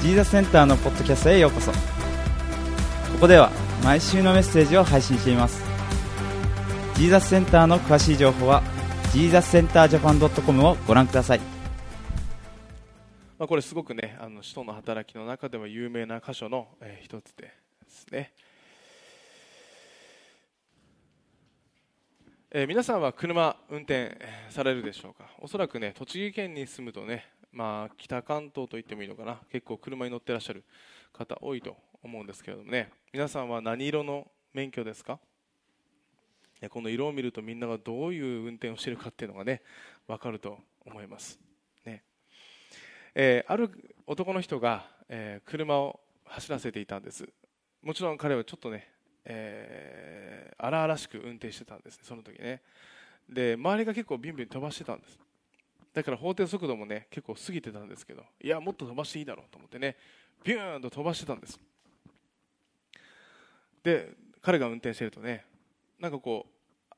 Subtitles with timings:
[0.00, 1.70] ジーザスセンターのポッドキャストへようこそ。
[1.72, 1.76] こ
[3.20, 3.50] こでは
[3.84, 5.62] 毎週のメッセージを配信しています。
[6.94, 8.62] ジーザスセンターの詳しい情報は
[9.12, 11.40] ジーザスセンタージャパン .com をご覧ください。
[13.38, 17.52] まあ、これすごくねあの使徒の働きの中では有名な箇所の、えー一つで
[17.86, 18.32] すね、
[22.52, 24.16] えー皆さんは車運転
[24.48, 25.28] されるでしょうか？
[25.40, 29.40] おそらくね栃木県に住むとね、まあ、北関東と言ってもいいのかな。
[29.50, 30.64] 結構車に乗ってらっしゃる
[31.12, 32.90] 方多いと思うんですけれどもね。
[33.12, 35.18] 皆さんは何色の免許ですか？
[36.68, 39.62] この色を見るとみんながどういう運転をしているかっていうのがね
[40.06, 41.40] 分かると思います。
[41.84, 42.02] ね。
[43.14, 43.70] えーある
[44.06, 47.28] 男の人が、えー車を走らせていたんです。
[47.82, 48.88] もちろん彼はちょっとね、
[49.24, 52.60] えー荒々しく運転してたんですねその時ね。
[53.28, 55.18] で周りが結構ビンビン飛ばしてたんです。
[55.92, 59.96] だから法定速度もね結構過ぎてたんですけどいやもっと飛ばしていいだろうと思ってね
[60.44, 61.58] ビューンと飛ばしてたんです。
[63.82, 65.44] で彼が運転してるとね
[65.98, 66.94] なんかこう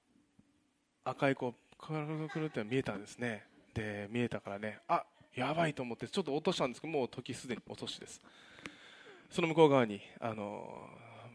[1.04, 3.44] 赤いこうくるくるくるって見えたんですね。
[3.74, 5.04] で見えたからねあ
[5.34, 8.20] やばいと思ってちょっと落としたんですけどもう時すでに落としです。
[9.30, 10.86] その向こう側にあの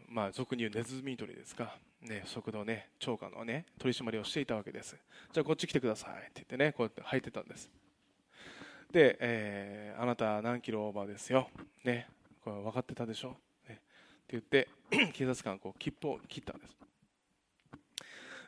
[0.08, 1.76] まあ俗に言うネズミ捕りですか。
[2.02, 4.96] ね速度ね超過のね取り締まりをしていたわけです。
[5.32, 6.10] じゃあこっち来てください。
[6.10, 7.70] って言ってねこうやって履いてたんです。
[8.92, 11.50] で、えーあなた何キロオーバーですよ。
[11.84, 12.08] ね
[12.44, 13.36] これ分かってたでしょ、
[13.68, 13.80] ね、って
[14.30, 14.68] 言って
[15.12, 16.76] 警察官こう切符を切ったんです。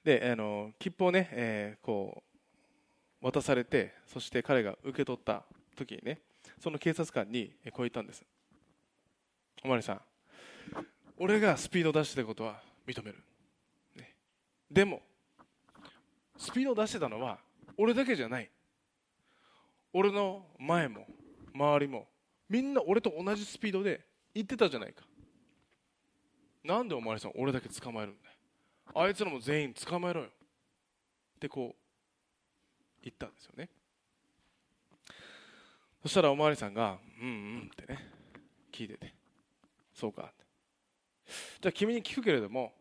[0.05, 2.23] であの切符をね、えーこ
[3.23, 5.43] う渡されてそして彼が受け取った
[5.77, 6.21] 時にね
[6.59, 8.25] その警察官にえこう言ったんです。
[9.63, 10.01] おまわりさん
[11.19, 13.23] 俺がスピード出してたことは認める、
[14.71, 15.03] でも
[16.37, 17.39] スピードを出してたのは
[17.77, 18.51] 俺だけじゃない。
[19.93, 21.07] 俺の前も
[21.53, 22.07] 周りも
[22.49, 25.05] みんな俺と同じスピードで行ってたじゃないか。
[26.63, 28.31] なんでお前さん俺だけ捕まえるんだ
[28.95, 30.27] あいつらも全員捕まえろよ。
[30.29, 30.31] っ
[31.41, 33.69] てこう言ったんですよね。
[36.03, 37.31] そしたらおまわりさんが「うんう
[37.65, 37.99] ん」ってね
[38.73, 39.15] 聞いてて
[39.93, 40.45] 「そうか」って。
[41.61, 42.73] じゃあ君に聞くけれども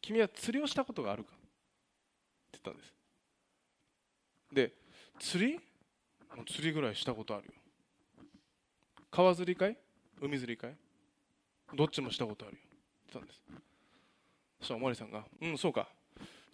[0.00, 1.30] 君は釣りをしたことがあるか？
[1.34, 1.38] っ
[2.52, 2.94] て言ったんです。
[4.52, 4.72] で
[5.18, 5.60] 釣り？
[6.46, 7.52] 釣りぐらいしたことあるよ。
[9.10, 9.76] 川釣りかい
[10.20, 10.76] 海釣りかい
[11.74, 12.60] どっちもしたことあるよ。
[12.62, 12.68] って
[13.14, 13.42] 言ったんです。
[14.60, 15.88] そしたらおまわりさんが「うんそうか。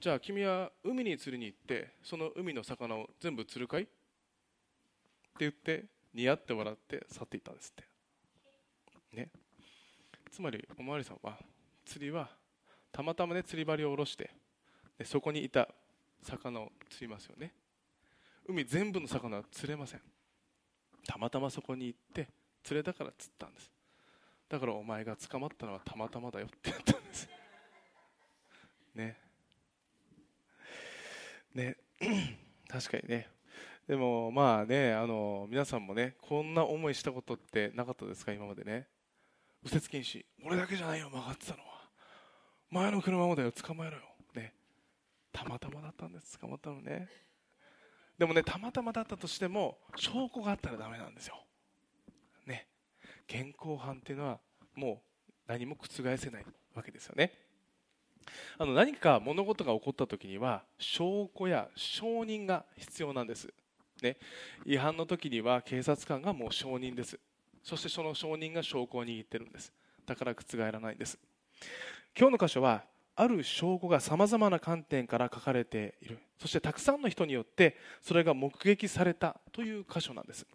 [0.00, 3.92] じゃあ君は海に釣りに行ってその海の魚を全部釣るかい?」って
[5.40, 5.84] 言って
[6.14, 7.84] ニヤって笑って去っていったんですって。
[9.16, 9.30] ね。
[10.30, 11.38] つまりおまわりさんは
[11.84, 12.28] 釣りは
[12.96, 14.30] たまたまね釣り針を下ろして
[14.96, 15.68] でそこにいた
[16.22, 17.52] 魚を釣りますよね。
[18.48, 20.00] 海全部の魚は釣れません。
[21.06, 22.26] たまたまそこに行って
[22.64, 23.70] 釣れたから釣ったんです。
[24.48, 27.28] だからお前が捕まったのはたまたまだよって言ったんです。
[28.96, 29.20] ね。
[31.52, 31.76] ね。
[32.66, 33.28] 確かにね。
[33.86, 38.32] でもまあねあの皆さんもねこんな思いしたことってなかったですか？
[38.32, 38.88] 今までね。
[39.62, 41.65] 右折禁止俺だけじゃないよ曲がってたの
[42.70, 44.02] 前の車もだよ捕まえろよ。
[44.34, 44.52] ね。
[45.32, 46.38] たまたまだったんです。
[46.38, 47.08] 捕まったのね。
[48.18, 51.36] でもねたまたまだったとしても証拠があったらダメなんですよ。
[52.46, 52.66] ね。
[53.28, 54.40] 現行犯っていうのは
[54.74, 56.44] もう何も覆せない
[56.74, 57.32] わけですよね。
[58.58, 63.48] あの何か物事が起こった時には証拠や証人が必要なんです、
[64.02, 64.16] ね、
[64.64, 67.18] 違反の時には警察官がもう証人です。
[67.62, 69.72] そしてその証人が証拠を握ってるんです。
[70.06, 71.18] だから覆らないんです。
[72.18, 72.82] 今日の箇所は
[73.14, 76.18] ある証拠がさまざまな観点から書かれている。
[76.38, 80.46] そしてたくさんの人によってそれが目撃されたという箇所なんです。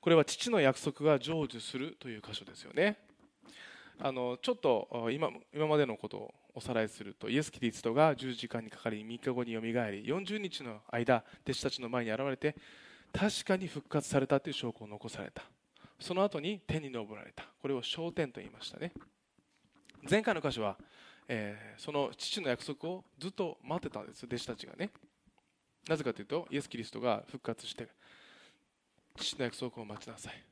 [0.00, 2.98] これは父の約束が成就するという箇所ですよね。
[3.98, 12.54] あのちょっと今今までのことをおさらいするとイエス・キリストが十字架にかかり3日後によみがえり40日の間弟子たちの前に現れて
[13.10, 15.42] 確かに復活されたという証拠を残された。
[15.98, 17.44] その後に天に昇られた。
[17.62, 18.92] これを昇天と言いましたね。
[20.08, 20.76] 前回の箇所は、
[21.28, 24.90] えーその父の約束をずっと待ってたんです弟子たちがね。
[25.88, 27.88] なぜかというとイエス・キリストが復活して
[29.16, 30.42] 父の約束を待ちなさい。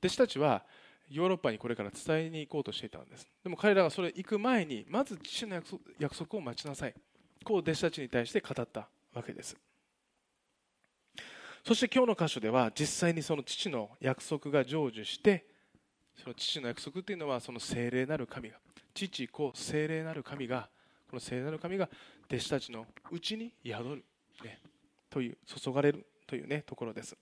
[0.00, 0.64] 弟子たちは
[1.10, 3.28] ヨーロッパにこれから伝えに行こうとしていたんです。
[3.42, 6.94] でも彼らがそれ行く前にまず父の約束約束を待ちなさい。
[7.44, 9.56] こう弟子たちに対して語ったわけです。
[11.64, 15.46] そして今日の箇所では実際にその父の約束が成就して
[16.16, 18.56] その父の約束というのはその聖霊なる神が
[18.94, 20.68] 父子聖霊なる神が
[21.08, 21.88] この聖霊なる神が
[22.26, 24.04] 弟子たちのうちに宿る、
[24.44, 24.58] ね、
[25.10, 27.16] という注がれるというねところです。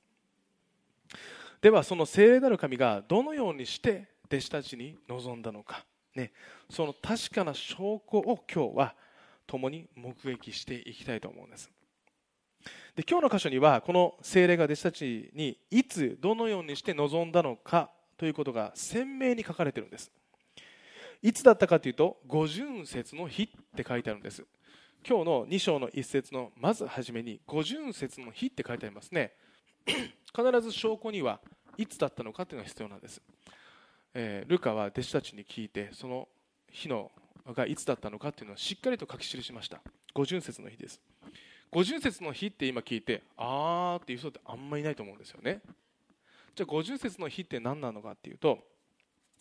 [1.60, 5.84] ではその聖霊なる神がどのようにして弟子たちに臨んだのか、
[6.14, 6.32] ね、
[6.70, 8.94] その確かな証拠を今日は
[9.46, 11.70] 共に目撃していきたいと思うんです。
[12.94, 20.10] で今日の箇所にはこの聖霊が弟子たちにいつどのようにして臨んだのかということが鮮明に書かれているんです。
[21.22, 24.44] いつだったかというと五巡節の日って書いてあるんです。
[25.06, 29.32] 今日の2章の一節のまず初めに五巡節の日って書いてありますね。
[30.34, 31.40] 必ず証拠には
[31.76, 33.22] いつだったのかというのが必要なんです、
[34.14, 36.28] えー、ルカは弟子たちに聞いてその
[36.70, 37.10] 日の
[37.46, 39.80] がいつだったのかというのをしっかりと書き記しました。
[40.14, 41.00] 五巡節の日です。
[41.70, 45.60] 五巡節の日って今聞いてあーっていう人ってあんまりいないと思うんですよね。
[46.54, 48.58] じゃあ五巡節の日って何なのかっていうと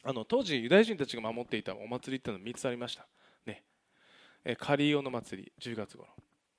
[0.03, 3.05] あの当時ユダヤ人たちが守っていたお祭りっていうのは3つありました、
[3.45, 3.63] ね、
[4.45, 6.07] えカリオの祭り10月頃、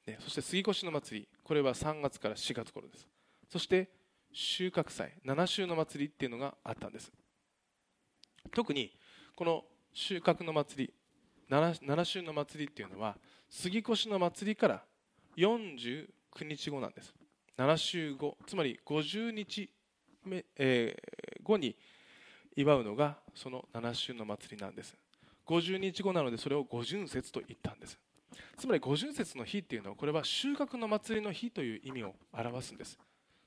[0.07, 3.09] ね、そして杉越の祭りこれは3月から4月頃です。
[3.49, 3.91] そして
[4.33, 7.11] 収穫祭七週の祭りっていうのがあったんです。
[8.55, 8.93] 特に
[9.35, 10.95] この収穫の祭り
[11.49, 13.17] 七週の祭りっていうのは
[13.49, 14.85] 杉越の祭りから
[15.37, 16.07] 49
[16.43, 17.15] 日後なんです。
[17.59, 19.71] 7週後つまり50日
[20.25, 21.77] 目、えー、後に
[22.56, 24.97] 祝うのがその7週の祭りなんです。
[25.47, 27.99] 50日後なのでそれを五巡節と言ったんです。
[28.56, 32.99] つまり五巡節の日っていうのはこれは収穫の祭りの日という意味を表すんです。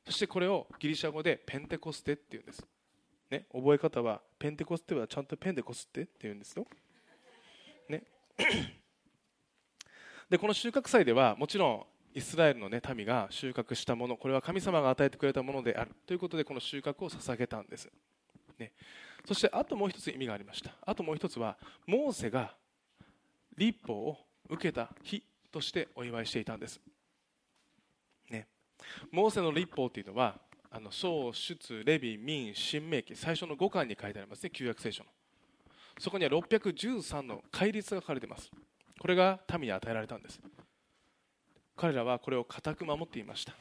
[0.06, 2.66] そしてこれをギリシャ語でペンテコステっていうんです、
[3.32, 6.68] ね、覚え方はペンテコステはちゃんとペンテコステっていうんですよ、
[7.90, 8.04] ね、
[10.30, 11.86] でこの収穫祭ではもちろん
[12.16, 17.90] イスラエルの、ね、民が収穫したものこれは神様が与えてくれたものであるということでこの収穫を捧げたんです、
[18.60, 18.74] ね、
[19.26, 20.74] そしてあともう一つ意味がありました。
[20.86, 22.56] あともう一つはモーセが
[23.58, 24.18] 立法を
[24.50, 26.80] 受けた日としてお祝いしていたんです。
[28.30, 28.48] ね。
[29.12, 30.40] モーセの立法というのは
[30.70, 35.10] あの創出レビ民新明記最初の5巻に書いてありますね旧約聖書の。
[36.00, 38.50] そこには613の戒律が書かれています。
[39.00, 40.40] これが民に与えられたんです。
[41.76, 43.54] 彼らはこれを固く守っていました。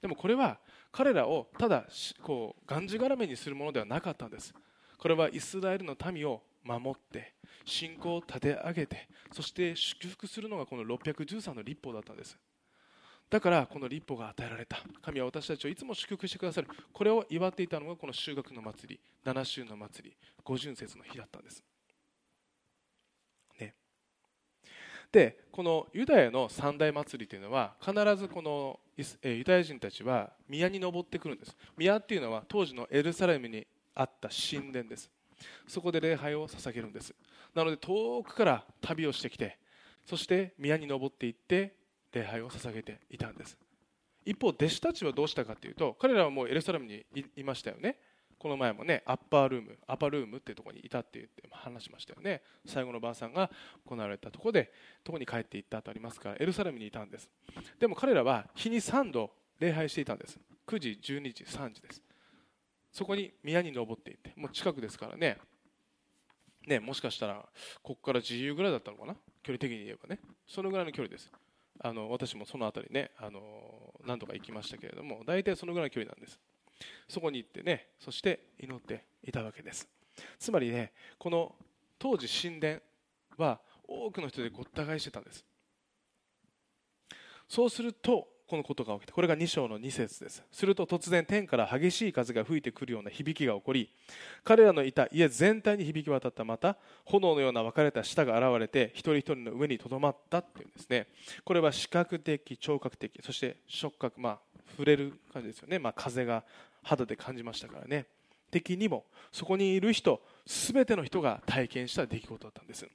[0.00, 0.58] でもこれは
[0.92, 1.84] 彼らをただ
[2.22, 4.54] こうがんじがらめにするものではなかったんです。
[4.98, 7.34] これはイスラエルの民を守って
[7.64, 12.38] 信仰を立て上げてそして祝福するのがこの613の立法だったんです。
[13.28, 14.78] だからこの立法が与えられた。
[15.02, 16.68] 神は私たちをいつも祝福してくださる。
[16.92, 21.64] これを祝っていたのがこの収穫の祭り七週の祭り五巡節の日だったんです、
[23.60, 23.74] ね、
[25.10, 31.56] でこのユダヤの三大祭りというのは必ずこのユダヤ人たちは宮に登ってくるんです。
[31.76, 35.10] 宮っていうのは当時のエルサレムにあった神殿です。
[35.68, 37.14] そこで礼拝を捧げるんです。
[37.54, 39.58] なので遠くから旅をしてきて
[40.04, 41.74] そして宮に登っていって
[42.12, 43.56] 礼拝を捧げていたんです。
[44.24, 47.04] 一方弟子たちはどうしたかというと彼らはもうエルサレムに
[47.36, 47.98] いましたよね。
[48.38, 52.42] この前もねアッパールームアッパールームっていうところにいたって言って話しましたよね。
[52.66, 53.50] 最後の晩餐が
[53.86, 54.72] 行われたところで
[55.02, 57.30] とこに帰っていったとありますからエルサレムにいたんです。
[57.78, 60.38] でも彼らは日に3度礼拝していたんです。
[60.66, 62.02] 9時12時3時です。
[62.92, 65.38] そこに宮に登っていってもう近くですからね。
[66.66, 67.44] ねもしかしたら
[67.82, 69.14] ここから自由ぐらいだったのかな？
[69.42, 70.20] 距離的に言えばね。
[70.46, 71.30] そのぐらいの距離です。
[71.80, 73.40] あの私もその辺りねあの
[74.04, 76.38] 何度か行きましたけれども大体そのぐらいの距離なんです。
[77.08, 79.88] そこに行ってねそして祈っていたわけです。
[80.38, 81.54] つまりねこの
[81.98, 82.80] 当時神殿
[83.36, 85.44] は多くの人でごった返してたんです。
[87.48, 89.12] そうするとこのことが起きた。
[89.12, 90.42] これが2章の2節です。
[90.52, 93.90] すると突然天から激しい風が吹いてくるような響きが起こり
[94.44, 96.44] 彼らのいた家全体に響き渡った。
[96.44, 101.08] また炎のような分かれた舌が現れて一人一人の上にとどまったっていうんですね。
[101.44, 104.38] これは視覚的聴覚的そして触覚まあ
[104.76, 106.44] 触れる感じですよね、まあ、風が
[106.82, 108.06] 肌で感じましたからね。
[108.50, 112.86] 的にもそこにいる人全ての人が体験した出来事だったんです。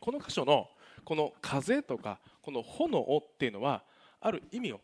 [0.00, 0.68] この箇所の
[1.04, 3.84] この風とかこの炎っていうのは
[4.20, 4.80] ある意味を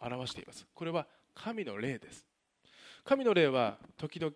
[0.00, 0.66] 表しています。
[0.74, 2.26] これは神の霊です。
[3.04, 4.32] 神の霊は時々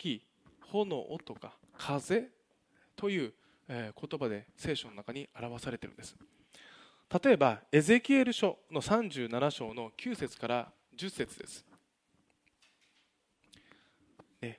[0.71, 2.29] 炎とか風
[2.97, 3.33] という
[3.69, 6.17] 言葉で聖書の中に表されているんです。
[7.23, 11.65] 例えばエゼキエル書の37章の9節から10節です。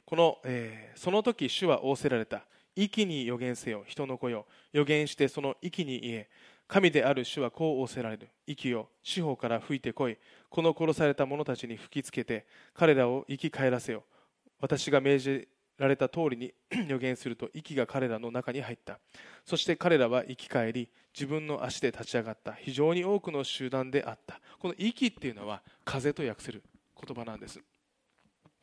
[0.05, 2.45] この、えー、その時主は仰せられた。
[2.75, 3.83] 息に予言せよ。
[3.87, 4.45] 人の子よ。
[4.73, 6.29] 予言してその息に言え。
[6.67, 8.29] 神である主はこう仰せられる。
[8.47, 10.17] 息を四方から吹いてこい。
[10.49, 14.03] この殺された者たちに吹きつけて彼らを生き返らせよ。
[14.59, 15.47] 私が命じ
[15.77, 16.53] られた通りに
[16.87, 18.99] 予言すると息が彼らの中に入った。
[19.45, 24.41] そして彼らは生き返り自分の足で立ち上がった非常に多くの集団であった。
[24.59, 26.61] この息っていうのは風と訳せる
[27.01, 27.59] 言葉なんです。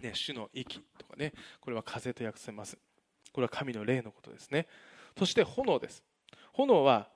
[0.02, 2.76] ね、主の息とかねこれは風と訳せます。
[3.32, 4.66] これは神の霊のことですね。
[5.18, 6.02] そして炎です。
[6.52, 7.08] 炎は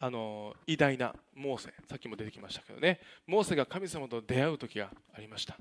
[0.00, 3.00] あの偉大なモーセさっきも出てきましたけどね。
[3.26, 5.58] モーセが神様と出会う時がありました。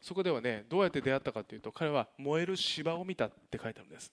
[0.00, 4.10] そこではねどうやって出会ったかというと彼は燃える芝を見たって書いてあるんです。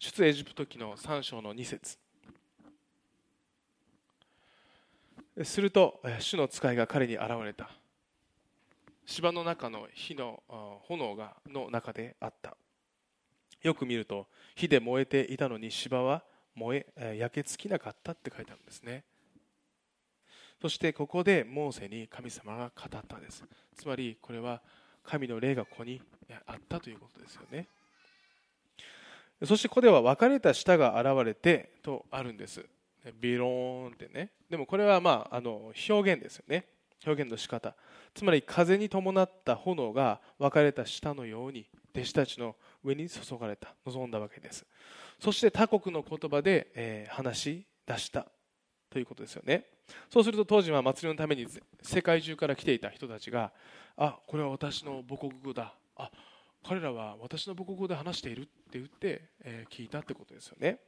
[0.00, 1.98] 出エジプト記の3章の2節。
[5.44, 7.70] すると主の使いが彼に現れた。
[9.06, 10.42] 芝の中の火の
[10.82, 12.56] 炎がの中であった。
[13.62, 16.22] よく見ると火で燃えていたのに芝は
[16.54, 19.04] 燃え焼け尽きなかったって書いてあるんですね。
[20.60, 23.44] そしてここでモーセに神様が語ったんです。
[23.76, 24.60] つまりこれは
[25.04, 26.02] 神の霊がここに
[26.46, 27.68] あったということですよね。
[29.44, 32.64] そしてここでは分かれた舌が現れてとあるんです。
[33.20, 34.30] ビローンってね。
[34.50, 36.66] でもこれはまああの表現ですよね。
[37.06, 37.74] 表現の仕方。
[38.14, 44.66] つまり風に伴った炎が分かれた舌のように弟子たちの上に注がれた望んだわけです。
[45.20, 48.26] そして他国の言葉で、えー、話し出した
[48.90, 49.66] ということですよね。
[50.10, 51.46] そうすると当時は祭りのために
[51.82, 53.52] 世界中から来ていた人たちが
[53.96, 55.74] あこれは私の母国語だ。
[55.96, 56.10] あ
[56.64, 60.80] 彼らは私の母国語で話しているって言って、えー、聞いたってことですよね。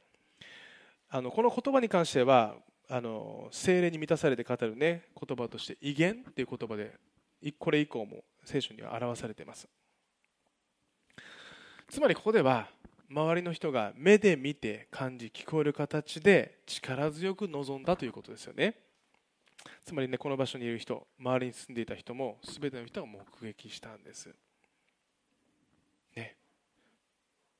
[1.13, 2.55] あのこの言葉に関しては
[2.89, 6.93] あの精霊に満たされて語る、ね、言葉として威厳っていう言葉で
[7.59, 9.67] これ以降も聖書には表されています。
[11.89, 12.69] つまりここでは
[13.09, 18.75] 周りの人が目で見て感じ聞こえる形で力強く望んだということですよね。
[19.83, 24.33] つまりねこの場所にいる人周りに住んでいた人も全ての人が目撃したんです
[26.15, 26.35] ね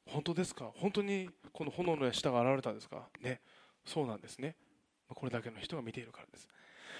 [0.07, 0.71] 本当ですか？
[0.75, 3.07] 本当にこの炎の下が現れたんですか？
[3.21, 3.41] ね。
[3.85, 4.55] そうなんですね。
[5.09, 6.47] これだけの人が見ているからです。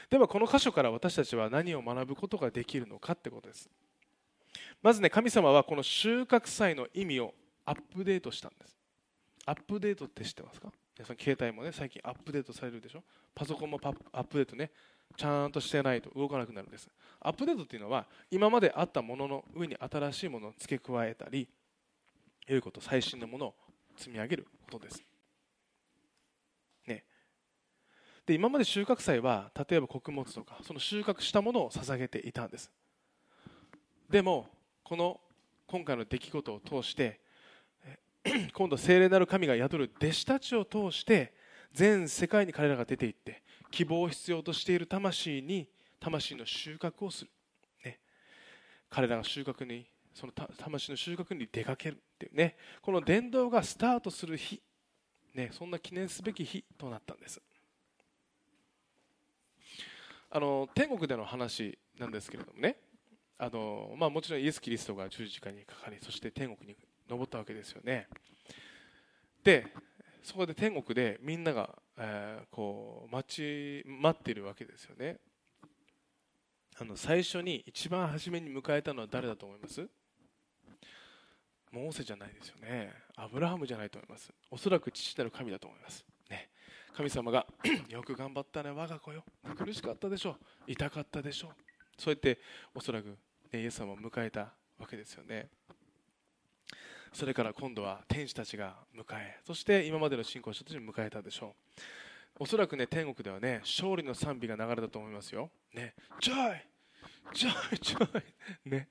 [0.10, 3.70] ではこの箇所から私たちは何を学ぶことができるのかってことです。
[4.82, 7.34] まずね神様はこの収穫祭の意味を
[7.66, 8.76] アップデートしたんです。
[9.46, 10.70] アップデートって知ってますか？
[10.98, 13.04] 皆さん携帯もね最近アップデートされるでしょ？
[13.34, 14.72] パソコンもアップデートね
[15.16, 16.90] ちゃんとしてないと動かなくなるんです。
[17.20, 21.48] アップデートっていうのは今まであったものの上に新しいものを付け加えたり
[22.52, 23.56] 良いこと最新のものを
[23.96, 25.02] 積み上げることです。
[26.86, 27.06] ね。
[28.26, 32.70] で今まで収穫祭は例えば穀物とかその収穫したものを捧げていたんです。
[34.10, 34.50] でも
[34.84, 35.22] この
[35.66, 37.22] 今回の出来事を通して
[38.54, 41.34] 今度聖霊なる神が宿る弟子たちを通して
[41.72, 45.70] 全世界に彼らが出て行って希望を必要としている魂に
[46.02, 47.32] 魂の収穫をする、
[47.86, 48.00] ね、
[48.90, 52.58] 彼らが収穫にその魂の収穫に出かけるっていうね。
[52.82, 54.62] この伝道がスタートする日、
[55.34, 57.42] ね、そんな記念すべき日となったんです。
[60.30, 62.78] あの天国での話なんですけれどもね。
[63.38, 66.78] あの、まあ、もちろんイエス・キリストが十字架にかかりそして天国に
[67.10, 68.08] 登ったわけですよね。
[69.44, 69.66] で
[70.22, 75.18] そこで天国でみんなが、えー、こう待ち待っているわけですよね。
[76.80, 79.90] あの最初に一番初めに迎えたのは誰だと思います？
[81.72, 82.92] モーセじゃないですよね。
[83.16, 84.32] アブラハムじゃないと思います。
[84.50, 86.06] おそらく父なる神だと思います。
[86.30, 86.50] ね。
[86.94, 87.46] 神様が
[87.90, 89.24] よく頑張ったね我が子よ。
[89.58, 90.36] 苦しかったでしょう。
[90.68, 91.52] 痛かったでしょう。
[91.98, 92.40] そうやって
[92.76, 93.18] おそらく、
[93.52, 95.48] ね、イエス様を迎えたわけですよね。
[97.14, 101.56] それから今度は天使たちが迎えそして今までの信仰者たちを迎えたでしょ
[102.40, 102.44] う。
[102.44, 105.50] おそらくね天国ではね勝利の賛美が流れたと思いますよ。
[105.74, 105.94] ね。
[106.20, 106.32] Joy!
[106.32, 107.48] Joy!
[107.48, 108.70] Joy!
[108.70, 108.90] ね。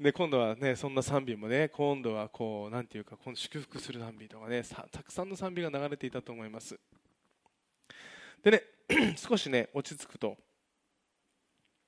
[0.00, 4.62] で今度はねそんな賛美もね今度はこうなんていうか今度祝福する賛美とかね
[4.92, 6.78] たくさんの賛美が流れていたと思います。
[8.42, 8.62] でね
[9.16, 10.36] 少しね落ち着くと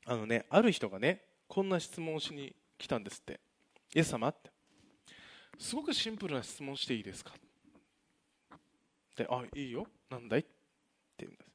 [0.06, 3.40] あのねある人がねこんな質問をしに来たんですって。
[3.94, 4.50] イエス様って。
[5.58, 7.32] すごくシンプルな質問していいですか？
[9.16, 9.86] であいいよ。
[10.08, 10.40] なんだい？
[10.40, 10.48] って
[11.18, 11.50] 言うんです。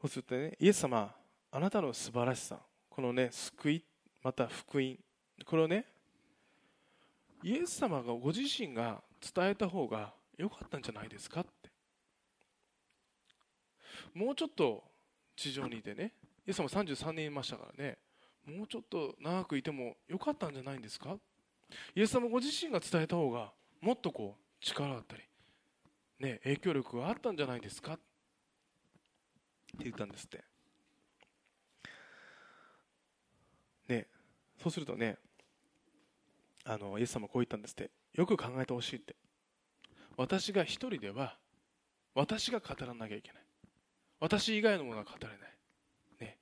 [0.00, 1.14] そうするとねイエス様
[1.50, 3.84] あなたの素晴らしさこのね救い
[4.22, 4.96] また福音
[5.44, 5.84] これをね
[7.42, 9.02] イエス様がご自身が
[9.34, 11.70] 伝えた方が良かったんじゃないですかって。
[14.14, 14.82] もうちょっと
[15.36, 16.12] 地上にいてね
[16.46, 17.98] イエス様33年いましたからね
[18.46, 21.16] もうちょっと長くいてもよかったんじゃないんですか？
[21.94, 25.22] イエス様ご自身が伝えた方がもっとこう力だったり、
[26.20, 27.94] ね、影響力があったんじゃないですか？
[27.94, 28.02] って
[29.84, 30.44] 言ったんですって。
[33.88, 34.06] ね
[34.62, 35.18] そうするとね
[36.68, 37.90] あのイエス様こう言ったんですって。
[38.14, 39.14] よく考えてほしいって。
[40.16, 41.36] 私が一人では
[42.14, 43.42] 私が語らなきゃいけない。
[44.18, 45.38] 私以外のものは語れない。
[46.20, 46.38] ね。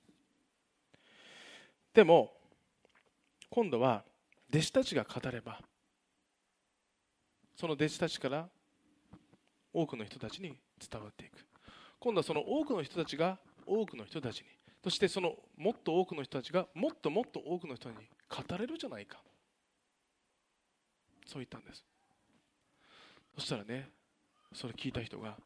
[1.93, 2.33] でも
[3.51, 4.03] 今度は
[4.49, 5.61] 弟子たちが語れば
[7.57, 8.49] その弟子たちから
[9.73, 10.57] 多くの人たちに
[10.91, 11.45] 伝わっていく。
[11.99, 14.47] 今度はその多くの人たちが多くの人たちに。
[14.83, 17.97] そしてそのもっと多くの人たちがもっともっと多くの人に
[18.29, 19.19] 語れるじゃないか。
[21.27, 21.85] そう言ったんです。
[23.35, 23.89] そしたらね
[24.53, 25.37] それ聞いた人が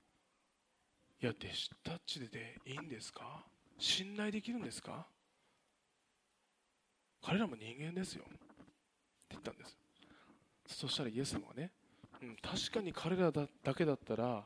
[1.21, 3.45] いや弟子たちでいいんですか？
[3.79, 5.07] 信頼できるんですか？
[7.23, 8.25] 彼らも人間ですよ。
[8.25, 8.37] って
[9.31, 9.77] 言ったんです。
[10.67, 11.73] そしたらイエス様はね、
[12.23, 14.45] うん、確かに彼らだけだったら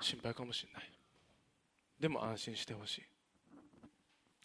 [0.00, 0.90] 心配かもしれない。
[2.00, 3.02] でも安心してほしい。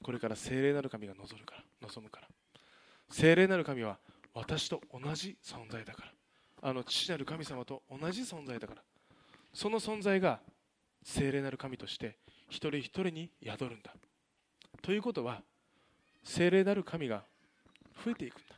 [0.03, 2.27] これから聖霊なる神が望むから望むから。
[3.09, 3.97] 聖霊なる神は
[4.37, 6.11] 私と同じ存在だから。
[6.69, 8.81] あの父なる神様と同じ存在だから。
[9.51, 10.39] その存在が
[11.03, 12.17] 聖霊なる神として
[12.47, 13.95] 一人一人に宿るんだ。
[14.83, 15.41] ということは
[16.23, 17.23] 聖霊なる神が
[18.05, 18.55] 増えていくんだ。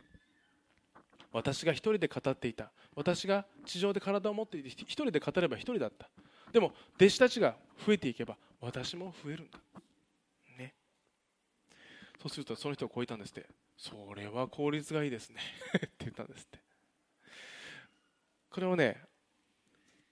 [1.31, 2.71] 私が一人で語っていた。
[2.93, 6.09] 私が地上で体を持っていて一人で語れば一人だった。
[6.51, 7.55] でも弟子たちが
[7.85, 9.59] 増えていけば私も増えるんだ。
[12.21, 13.47] そうするとその人がこう言ったんですって。
[13.77, 15.39] それは効率がいいですね。
[15.77, 16.59] って言ったんですって。
[18.49, 19.01] これはね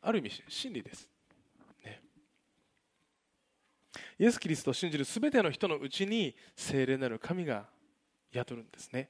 [0.01, 1.09] ある意味真理です。
[1.83, 2.01] ね。
[4.19, 7.69] イエス・キリストを信じる全ての人のうちに聖霊なる神が
[8.33, 9.09] 宿るんですね。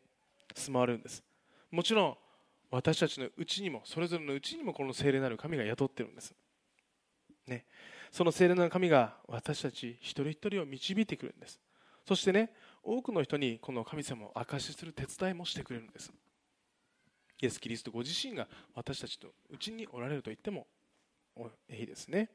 [0.56, 1.24] 住まわれるんです。
[1.70, 2.18] もちろん
[2.72, 6.34] 私たちのうちにもそれぞれのうちにもこの聖霊なる神が宿ってるんです、
[7.46, 7.66] ね、
[8.12, 11.60] その聖霊なる神が私たち一人一人を導いてくるんです。
[12.06, 12.52] そしてね
[12.88, 16.10] 多くの人にこの神様を証しする手伝いもしてくれるんです。
[17.42, 20.68] イエス・キリストご自身が私たちとうちにおられると言っても
[21.70, 22.30] いいですね。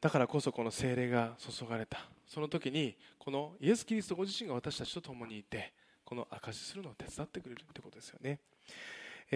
[0.00, 2.00] だからこそこの精霊が注がれた。
[2.26, 5.72] その時にこのイエス・キリストご自身が私たちと共にいて
[6.04, 8.40] この証しするのを手伝ってくれるってことですよね。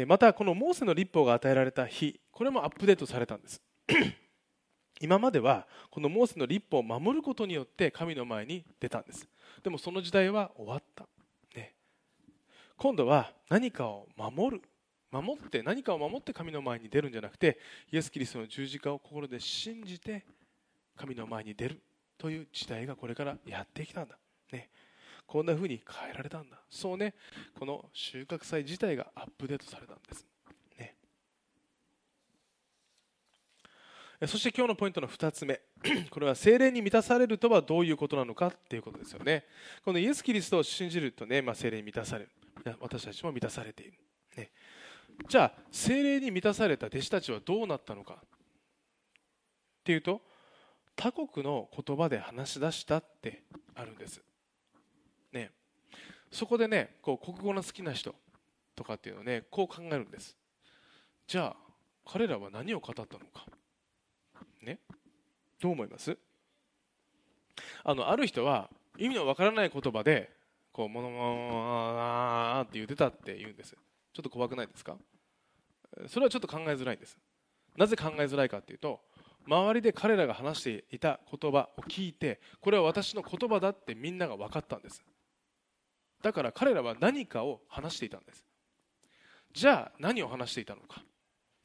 [0.09, 3.63] またこのモーセの立法が与えられた日これもアップデートされたんです。
[5.01, 9.29] 今まではこのモーセの立法を守ることによって神の前に出たんです。
[9.63, 11.07] でもその時代は終わった、
[11.57, 11.75] ね、
[12.77, 14.63] 今度は何かを守る。
[15.11, 17.59] 守って何かを守って神の前に出るんじゃなくて
[17.93, 20.25] イエス・キリストの十字架を心で信じて
[20.97, 21.81] 神の前に出る。
[22.17, 24.17] という時代がこれからやってきたんだ、
[24.53, 24.71] ね、
[25.27, 26.59] こんな風に変えられたんだ。
[26.71, 27.13] そうね。
[27.59, 30.25] この収穫祭自体がアップデートされたんです、
[30.79, 30.97] ね、
[34.27, 35.61] そして今日のポイントの2つ目。
[36.11, 39.45] これは精霊に満たされるとはどういうことなのかっていうことですよね。
[39.85, 42.31] このイエス・キリストを信じるとね、まあ、精霊に満たされる。
[42.81, 43.99] 私たちも満たされている、
[44.37, 44.51] ね、
[45.29, 48.19] じゃあ精霊に満たされた弟子たちはどうなったのかっ
[49.85, 50.23] ていうと
[50.97, 53.43] 他国の言葉で話し出したって
[53.75, 54.23] あるんです、
[55.33, 55.51] ね、
[56.31, 58.15] そこでねこう国語の好きな人
[58.77, 60.37] とかっていうのをねこう考えるんです。
[61.27, 61.57] じゃあ
[62.07, 63.47] 彼らは何を語ったのか。
[64.65, 64.81] ね。
[65.61, 66.17] どう思います？
[67.85, 70.31] あのある人は意味のわからない言葉で
[70.73, 73.77] こう「ものもって言ってたって言うんです。
[74.13, 74.97] ちょっと怖くないですか？
[76.09, 77.19] それはちょっと考えづらいんです。
[77.77, 79.01] なぜ考えづらいかっていうと
[79.47, 85.03] 周りで彼らが話していた言葉を聞いてこれは私の言葉だってみんなが分かったんです。
[86.23, 88.45] だから彼らは何かを話していたんです。
[89.53, 91.03] じゃあ何を話していたのか？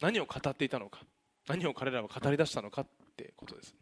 [0.01, 1.01] 何を語っていたのか？
[1.49, 3.75] 何を彼らは語り出したのかってことです。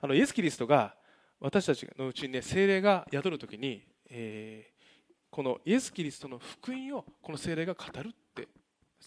[0.00, 0.94] あのイエス・キリストが
[1.40, 8.46] 私たちのうちにね精霊が宿る時に、えー、このイエス・キリストの福音をこの精霊が語るって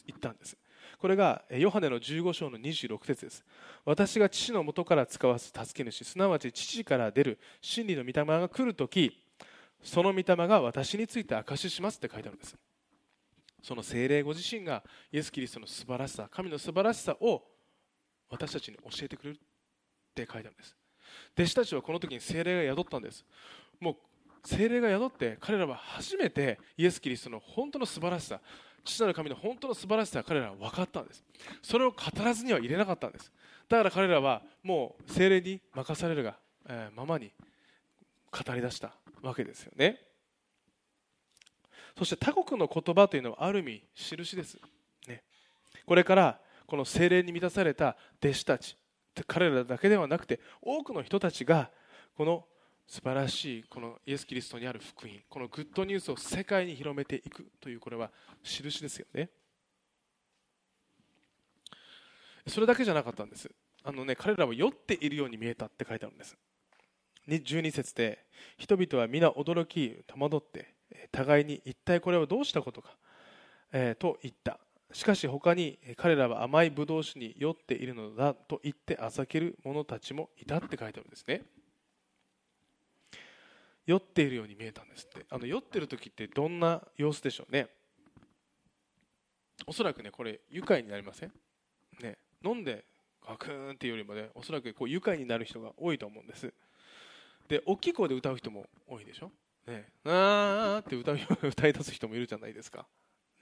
[0.06, 0.58] 言ったんです。
[1.00, 3.46] これがヨハネの15章の26節です。
[3.86, 9.24] 私が父のもとから使わす助け主すなわち父から出る真理の御霊が来るとき
[9.82, 12.58] その御霊が私について証ししますって書いてあるんです。
[13.64, 17.55] その精霊ご自身がイエス・キリストの素晴らしさ神の素晴らしさを
[18.30, 19.40] 私たちに教えてくれるっ
[20.14, 20.76] て書いてあるんです。
[21.38, 23.26] 弟子たちはこの時に精霊が宿ったんです。
[23.80, 23.96] もう
[24.48, 28.40] 精霊が宿って彼らは初めてイエス・キリストの本当の素晴らしさ
[28.84, 31.24] 父なる神の本当の素晴らしさが彼らは分かったんです。
[31.62, 33.32] それを語らずには入れなかったんです。
[33.68, 37.32] だから彼らはもう精霊に任されるが、えー、ままに
[38.32, 40.00] 語り出したわけですよね。
[41.98, 44.60] そして他国の言葉というのはある意味印です、
[45.08, 45.24] ね、
[45.86, 48.78] これからこの精霊に満たされた弟子たち
[49.28, 51.72] 彼らだけではなくて多くの人たちが
[52.18, 52.46] この
[52.88, 58.12] 素晴らしいこのイエス・キリストにある福音このグッドニュースを世界に広めていくというこれは
[58.44, 59.30] 印ですよね。
[62.48, 63.50] それだけじゃなかったんです。
[63.84, 66.38] あのね彼らは酔っているように見えたって書いてあるんです。
[67.28, 68.26] 12節で
[68.58, 70.76] 人々は皆驚き戸惑って
[71.12, 72.96] 互いに一体これはどうしたことか、
[73.72, 74.60] えー、と言った。
[74.96, 81.44] しかし他に彼らは甘いブドウ酒に酔っているのだと言ってあざける者たちもいたって書いてあるんですね。
[83.86, 85.26] 酔っているように見えたんですって。
[85.30, 87.68] あの酔ってる時ってどんな様子でしょうね。
[89.68, 91.34] おそらくねこれ愉快になりません？
[92.02, 92.18] ね。
[92.46, 92.86] 飲んで
[93.28, 96.54] ガクーンっていうよりもねおそらくこう愉快になる人が多いと思うんです。
[97.50, 99.30] で大きい声で歌う人も多いでしょ？
[99.68, 99.90] ね。
[100.06, 102.88] あーって歌う歌い出す人もいるじゃないですか。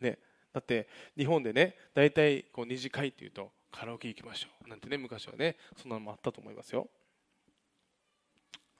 [0.02, 0.18] ね。
[0.54, 0.88] だって
[1.18, 4.70] 日本でね大体こう二次会っていうとカラオケ行きましょう。
[4.70, 6.88] なんてね昔はねそんなのもあったと思いますよ。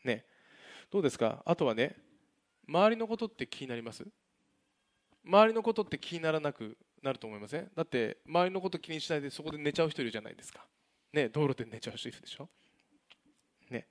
[0.04, 0.26] ね。
[0.92, 1.42] どうですか？
[1.46, 1.96] あとはね
[2.68, 4.06] 周りのことって気になります？
[5.26, 7.72] 周りのことって気にならなくなると思いません？
[7.76, 10.66] だって周りのこと気にしないでそこで寝ちゃう人いるじゃないですか。
[11.12, 12.48] ね道路で寝ちゃう人いるでしょ？
[13.72, 13.88] ね。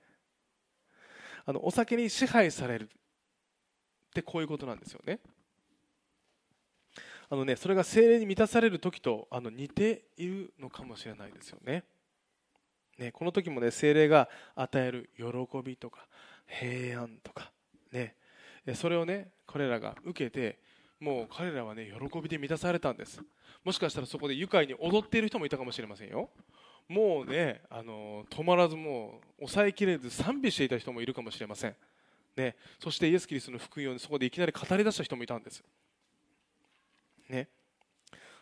[1.45, 2.87] あのお酒に支配されるっ
[4.13, 5.19] てこういうことなんですよね。
[7.29, 11.83] あのねそれが精霊に満たされる時とあの似ているのかもしれないですよね。
[12.97, 15.25] ねこの時もね精霊が与える喜
[15.63, 16.07] びとか
[16.45, 17.51] 平安とか
[17.91, 18.15] ね。
[18.75, 20.59] それをね彼らが受けて
[20.99, 23.21] もう彼らはね喜びで満たされたんです。
[23.63, 26.29] もしかしたらそこで愉快に踊っている人もいたかもしれませんよ。
[26.87, 31.75] もうねあの止まらずもう抑えきれず賛美していた人もいるかもしれません。
[32.37, 32.55] ね。
[32.79, 35.63] そしてイエス・キリストの福音をそこでいきなり語り出した人もいたんです。
[37.33, 37.49] ね。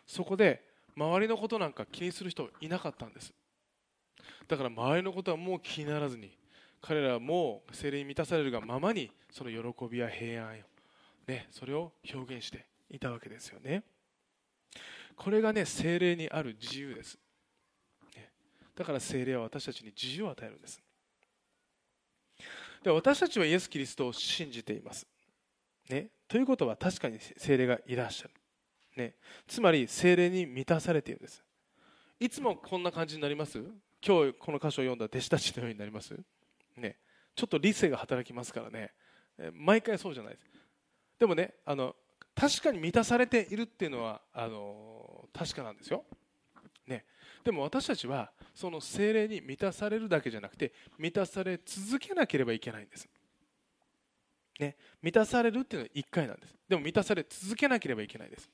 [0.06, 0.62] そこで
[0.94, 3.32] 周りのことなんか気にする人いなかったんです。
[4.46, 6.36] だから周りのことはもう気にならずに
[6.80, 10.64] 彼らはもう精霊に満たされるがままにその喜びや平安よ、
[11.26, 13.82] ね、それを表現していたわけですよね。
[15.16, 17.18] これがね精霊にある自由です、
[18.16, 18.30] ね、
[18.74, 20.82] だから精霊は私たちに自由を与えるんです。
[22.82, 25.06] で私たちはイエス・キリストを信じています、
[25.88, 28.41] ね、ということは確かに精霊がいらっしゃる。
[28.96, 29.14] ね、
[29.46, 31.42] つまり精霊に満たされているんです。
[32.20, 33.58] いつもこんな感じになります？
[34.04, 36.14] 今日この箇所を読んだ弟子たちのようになります、
[36.76, 36.96] ね、
[37.34, 38.92] ちょっと理性が働きますからね。
[39.54, 40.46] 毎回そうじゃないです。
[41.18, 41.94] でもねあの
[42.34, 46.04] 確かに満たされているっていうのはあの確かなんですよ、
[46.86, 47.04] ね、
[47.44, 53.08] でも私たちはその精霊に満たされるだけじゃなくて満たされ続けなければいけないんです。
[54.58, 56.54] ね、満たされるっていうのは1回なんです。
[56.68, 58.48] でも満たされ続けなければいけないです。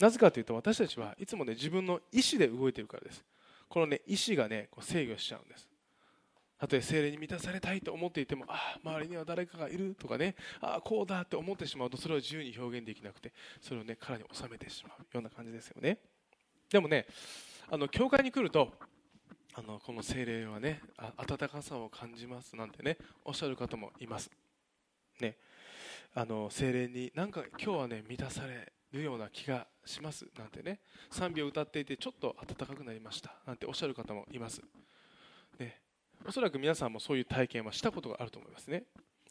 [0.00, 3.22] なぜかというと私たちはいつもね自分の意思で動いているからです。
[3.68, 5.68] このね意思がねこう制御しちゃうんです。
[6.58, 15.00] たとえ精霊に満たされたいと思っていてもああ周りには誰かがいるとかねああこうだって思ってしまうとそれを自由に表現できなくてそれをね殻に収めてしまう。
[15.12, 15.98] ような感じですよね。
[16.70, 17.06] でもね
[17.70, 18.72] あの教会に来ると
[19.54, 20.80] あのこの精霊はね
[21.16, 24.30] 温かさを感じますなんてねおっしゃる方もいます。
[25.20, 25.36] ね。
[26.14, 30.80] あの精霊になんか今日はね満たされるような気がしますなんてね。
[31.10, 33.34] 賛美を歌っていてちょっと暖かくなりました。
[33.46, 34.60] なんておっしゃる方もいます、
[35.58, 35.80] ね、
[36.26, 38.84] おそらく皆さんもそういう体験はしたことがあると思いますね。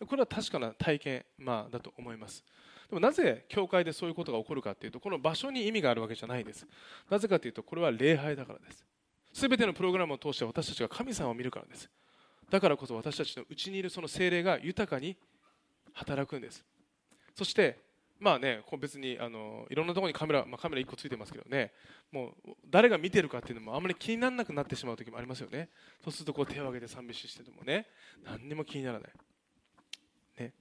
[0.07, 2.43] これは確かな体験、まあ、だと思います。
[2.89, 6.65] でもなぜ教会でそういうことが起こるかというとこの場所に意味があるわけじゃないです。
[7.09, 8.85] なぜかというとこれは礼拝だからです。
[9.33, 11.89] 全てのプログラムを通して私たちが神様を見るからです。
[12.49, 15.15] だからこそ私たちのうちにいるその精霊が豊かに
[15.93, 16.63] 働くんです。
[17.35, 17.77] そして
[18.19, 21.71] まあね、こう別にあのいろんなところにカメラ、まあ、カメラ1個ついてますけどね、
[22.11, 25.69] もう誰が見てるかっていうのもあんまり気にならなくなってしまう時もありますよね。
[26.03, 27.87] そうするとこう手を挙げて賛美ししててもね、
[28.25, 29.11] 何にも気にならない。
[30.39, 30.53] ね。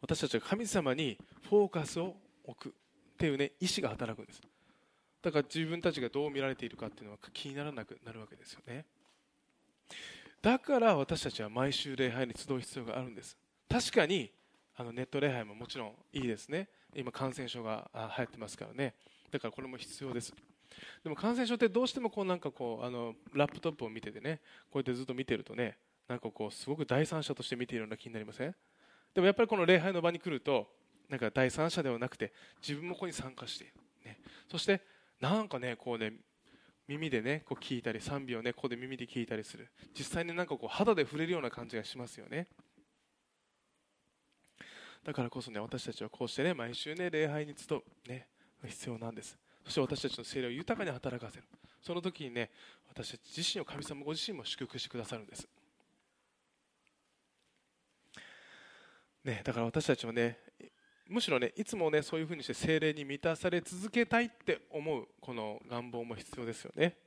[0.00, 1.18] 私たちは神様に
[1.50, 2.72] フォーカスを置くっ
[3.18, 4.40] ていうね、意思が働くんです。
[5.20, 8.86] だから自分たちがどう見られているかっていうのは気にならなくなるわけですよね。
[10.40, 13.36] だから私たちは毎週礼拝に集う必要があるんです。
[13.68, 14.30] 確かに
[14.80, 16.68] あのネット礼拝ももちろんいいですね。
[16.94, 18.94] 今感染症が流行ってますからね。
[19.28, 20.32] だからこれも必要です。
[21.02, 28.54] でも感染症ってどうしてもこうなんかこうあのラップトップを見ててねこうやってずっと見てるとねなんかこうすごく第三者として見ているような気になりません？
[29.14, 30.68] でもやっぱりこの礼拝の場に来ると
[31.08, 33.72] なんか第三者ではなくて自分もここに参加している、
[34.04, 34.80] ね、そして
[35.20, 36.12] なんかねこうね
[36.86, 39.68] 耳でねこう聞いたり賛美をねここで耳で聞いたりする。
[39.98, 42.46] 実際になんかこう肌で触れるような感じがしますよね。
[45.08, 48.26] だからこそね私たちはこうしてね毎週ね礼拝に集うね
[48.66, 49.38] 必要なんです。
[49.64, 51.44] そして私たちの精霊を豊かに働かせる。
[51.80, 52.50] その時にね
[52.90, 55.48] 私たち自身を神様ご自身も祝福してくださるんです。
[59.24, 60.36] ねだから私たちはね
[61.08, 66.98] むしろねいつもねそういうふうにして精霊に満たされ続けたいって思うこの願望も必要ですよね。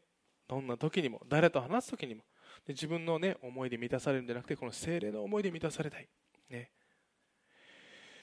[0.47, 2.23] どんな時にも誰と話す時にも。
[2.65, 6.07] で自分のね思いで満たされるんじゃなくてこの精霊の思いで満たされたい。
[6.49, 6.71] ね。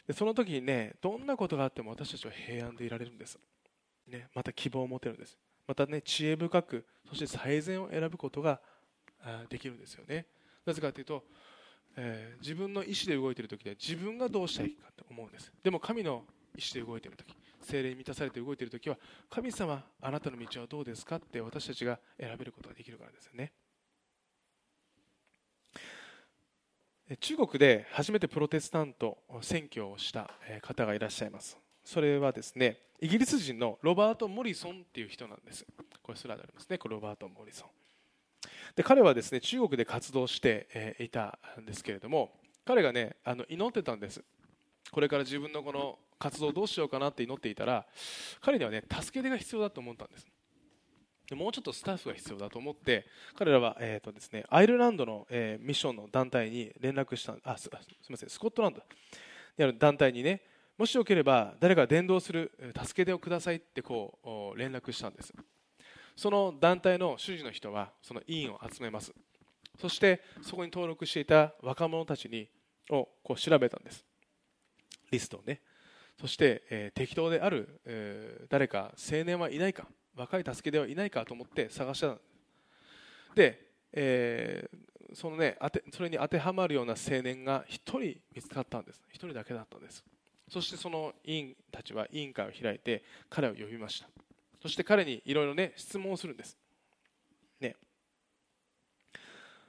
[0.09, 3.39] でその時にねどんなことがあっても私たちは平安でいられるんです、
[4.09, 5.39] ね、また希望を持てるんです。
[5.67, 8.59] またね知恵深くそして最善を選ぶことが
[9.51, 10.27] できるんですよね。
[10.65, 11.23] なぜかというと、
[11.97, 15.53] えー、自分の意思で動いている時で自分がどうしたいかと思うんです。
[15.63, 16.25] でも神の
[16.57, 18.97] 意思で動いている時精霊に満たされて動いている時は
[19.29, 23.53] 神様あなたの道はどうですかって私たちが選べることができるからですよね。
[27.17, 31.57] 中国で初めてプロテスタント選挙をした方がいらっしゃいます。
[31.83, 35.65] それはですねイギリス人のロバート・モリソンっていう人なんです。
[36.03, 36.77] これスライドありますね。
[36.77, 37.69] これロバート・モリソン。
[38.77, 42.31] で彼はですね中国で活動していたんですけれども
[42.67, 44.23] 彼がねあの祈ってたんです。
[44.91, 47.87] これから自分のこの活動どうしようかなって祈っていたら
[48.43, 50.27] 彼にはね助け手が必要だと思ったんです。
[51.35, 57.79] もうちょっとスタッフが必要だと思って彼らは、えーとですね、アイルランドの、えー、ミッションの団体に連絡したあすみ
[58.11, 58.83] ませんスコットランド。
[59.59, 60.43] にある団体にね
[60.79, 65.35] もしよければ誰か伝道する助け手をくださいってこう連絡したんです。
[66.17, 69.13] その団体の主事の人はその委員を集めます。
[69.81, 72.49] そしてそこに登録していた若者たちに
[72.91, 74.05] をこう調べたんです。
[75.11, 75.61] リストをね。
[76.21, 79.87] そして、えー、適当である、えー、誰か青年はいないか。
[80.19, 82.17] 若い助け手はいないかと思って探した。
[83.35, 88.01] で、えー、そのね当てそれに当てはまるような青年が1人
[88.35, 89.01] 見つかったんです。
[89.13, 90.05] 1人だけだったんです。
[90.49, 94.09] そしてその委員たちは委員会を開いて彼を呼びました。
[94.61, 96.59] そして彼にいろいろね質問をするんです。
[97.61, 97.77] ね。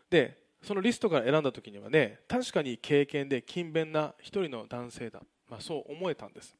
[0.10, 6.56] でそのリストから選んだ時にはね確かに経験で勤勉な一人の男性だ、まあ、そう思えたんです。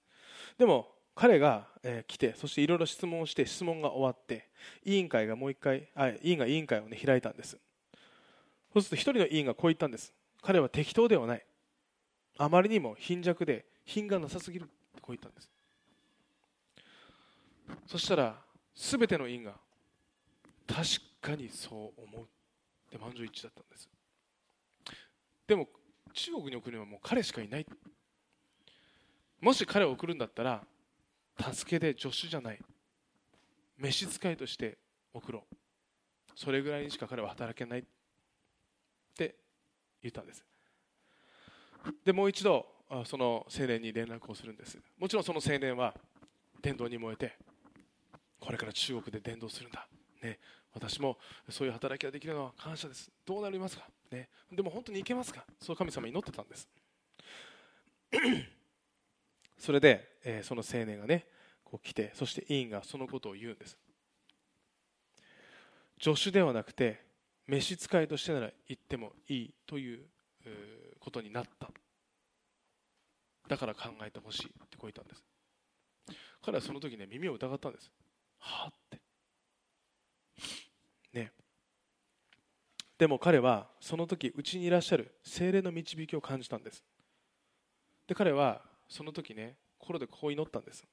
[0.58, 4.48] でも彼が、え来てそしていろいろ質問をして質問が終わって
[4.86, 7.58] 委員会がもう一回あ委員が委員会を、ね、開いたんです。
[8.74, 10.14] そうすると一人の委員がこう言ったんです。
[10.42, 11.46] 彼は適当ではない。
[12.38, 15.50] あまりにも貧弱で品がなさすぎるとこう言ったんです。
[17.86, 18.38] そしたら
[18.74, 19.56] 全ての委員が
[20.68, 20.86] 確
[21.20, 22.26] かにそう思うっ
[22.90, 23.90] て満場一致だったんです。
[25.48, 25.68] でも
[26.14, 27.66] 中国に送るのはもう彼しかいない。
[29.42, 30.64] もし彼を送るんだったら
[31.42, 32.60] 助けで助手じゃない。
[33.78, 34.78] 召使いとして
[35.14, 35.56] 送ろう。
[36.36, 37.84] それぐらいにしか彼は働けないっ
[39.16, 39.36] て
[40.02, 40.46] 言ったんです。
[42.04, 42.66] でもう一度
[43.06, 44.78] その青年に連絡をするんです。
[44.98, 45.94] もちろんその青年は
[46.62, 47.38] 伝道に燃えて
[48.40, 49.88] これから中国で伝道するんだ、
[50.22, 50.40] ね、
[50.74, 51.18] 私も
[51.50, 53.10] そういう働きができるのは感謝です。
[53.26, 55.46] どうなりますか、ね、でも本当に行けますか？
[55.62, 56.68] そう神様に祈ってたんです。
[59.60, 61.28] それで、えー、その青年がね
[61.64, 63.78] こう来てそして委員がそのことを言うんです。
[66.02, 67.02] 助手ではなくて
[67.46, 70.00] 召使いとしてなら行ってもいいという
[71.00, 71.70] ことになった。
[73.48, 75.24] だから考えてほしいってこう言ったんです。
[76.42, 77.92] 彼はその時ね耳を疑ったんです。
[78.38, 79.02] はあって。
[81.12, 81.34] ね。
[82.98, 86.84] でも彼はその時うちにいらっしゃる精霊の導きを感じたんです。
[88.08, 90.86] で彼はその時ね心でこう祈ったんです。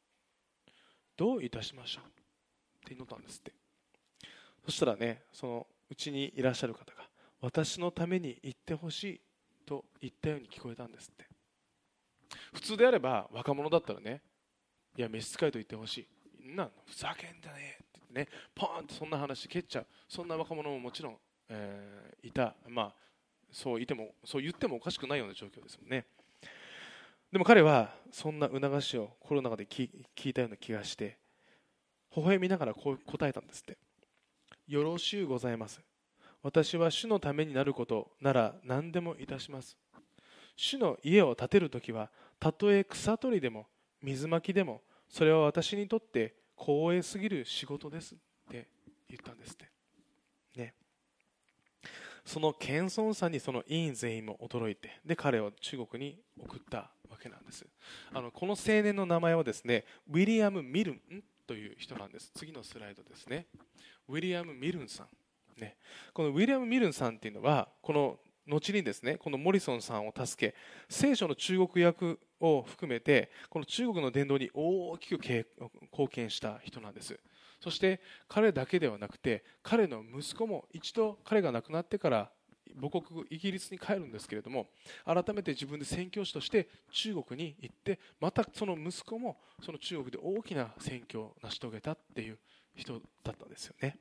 [1.17, 2.11] どういたしましょうっ
[2.87, 3.53] て祈ったんですって。
[4.65, 7.09] そしたらねそのうちにいらっしゃる方が
[7.41, 9.21] 私のために言ってほしい
[9.65, 11.27] と言ったように聞こえたんですって。
[12.53, 14.21] 普通であれば若者だったらね
[14.97, 16.57] いや召使いと言ってほしい。
[16.57, 17.83] なんふざけんじゃねえ。
[17.83, 19.87] って言ってねポーンとそんな話蹴っちゃう。
[20.09, 21.17] そんな若者ももちろん、
[21.49, 22.55] えー、いた。
[22.69, 22.95] まあ
[23.51, 26.07] そういてもそう言ってもおかしくないような状況ですもんね。
[27.33, 29.91] でも彼はそんな促しをコロナ禍で聞
[30.25, 31.19] いたような気がして
[32.17, 33.77] 微笑みながらこう答えたんですって。
[34.67, 35.81] よろしゅうございます。
[36.43, 39.77] 私は主のためになることなら何でもいたします。
[40.57, 42.11] 主の家を建てるときは
[42.41, 43.67] たとえ草取りでも
[44.03, 48.19] 水まきでもそれは私にとって光栄すぎる仕事ですっ
[48.51, 48.69] て
[49.09, 49.76] 言ったんですって。
[52.27, 57.65] その謙遜さにその委員全員も驚いてで彼を中国に送ったわけなんです。
[58.13, 61.01] あのこの青年の名前はですねウィリアム・ミルン
[61.47, 62.33] という人なんです。
[62.35, 63.47] 次のスライドですね。
[64.09, 65.09] ウィリアム・ミルンさん。
[65.61, 65.77] ね、
[66.13, 70.55] このウィリアム・ミルンさんっていうのはこの後にですねこのモリソンさんを助け
[70.89, 77.19] 聖書の中国訳を含めてこの中国の伝道に大きく貢献した人なんです。
[77.61, 82.31] そして彼だけではなくて彼の息子も一度彼が亡くなってから
[82.81, 84.69] 母国イギリスに帰るんですけれども
[85.05, 92.39] 改めて自分で宣教師として中国に行ってまたその息子もその中国で大きな宣教を成し遂げたっていう
[92.75, 93.99] 人だったんですよね。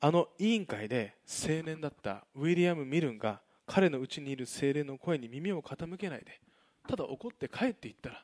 [0.00, 6.40] あの委員会で青年だったウィリアム・ミルンが彼のうちにいる精霊の声に耳を傾けないで
[6.86, 8.22] ただ怒って帰っていったら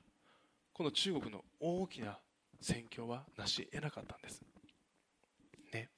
[0.72, 2.18] この中国の大きな
[2.60, 4.42] 宣教は成し得なかったんです。
[5.72, 5.88] ね。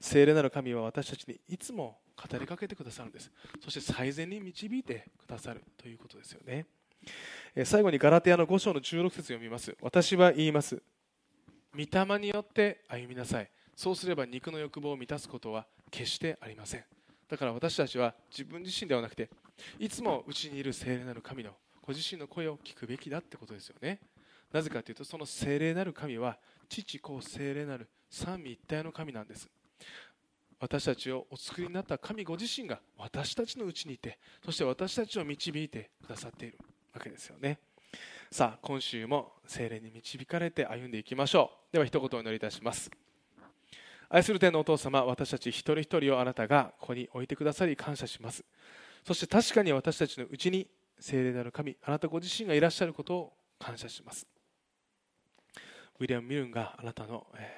[0.00, 3.30] 聖霊なる神は私たちにいつも語りかけてくださるんです。
[3.62, 6.66] そして最善に導いてくださるということですよね。
[7.64, 9.76] 最後にガラテヤの5章の16節読みます。
[9.80, 10.82] 私は言います。
[11.72, 13.50] 御霊によって歩みなさい。
[13.74, 16.84] そうすれば肉の欲望を満たすことは決してありません。
[17.28, 19.28] だから私たちは自分自身ではなくて
[19.78, 21.50] いつもうちにいる聖霊なる神の
[21.82, 24.00] ご自身の声を聞くべきだってことですよね。
[24.52, 29.48] なぜかというとその聖霊なる神は父子聖霊なる三位一体の神なんです。
[30.58, 36.58] 私たちをお作りになった神ご自身が私たちのうちにいてそして私たちを導いてくださっている
[36.94, 37.58] わけですよね。
[38.30, 41.72] さあ今週も聖霊に導かれて歩んでいきましょう。
[41.72, 42.90] では一言お祈りいたします。
[44.08, 48.44] 愛する天のお父様私たち一人一人をあなたがここに置いてくださり感謝します。
[49.06, 54.26] そして確かに私たちのうちに聖霊なる神あなたご自身がいらっしゃることを感謝します。
[55.98, 57.50] ウィリアム・ミルンがあなたの、え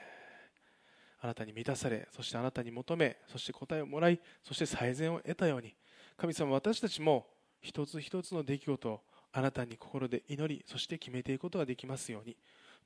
[1.20, 5.74] ー、あなたに満たされそしてあなたに求めそして答えをもらいそして最善を得たように
[6.16, 7.26] 神様私たちも
[7.60, 9.00] 一つ一つの出来事を
[9.32, 12.36] あなたに心で祈りそして決めていくことができますように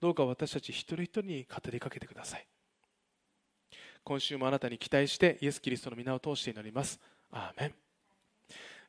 [0.00, 2.46] どうか私たち一人一人に語りかけてください。
[4.04, 6.98] 今週もあなたに期待してイエス・キリストの皆を通して祈ります。
[7.30, 7.74] アーメン、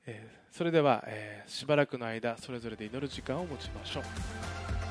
[0.07, 4.82] えー、それでは、えー、しばらくの間それぞれで祈る時間を持ちましょう。